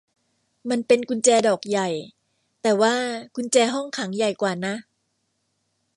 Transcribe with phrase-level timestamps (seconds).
[0.69, 1.89] มันเป็นกุญแจดอกใหญ่
[2.61, 2.95] แต่ว่า
[3.35, 4.75] กุญแจห้องขังใหญ่กว่านะ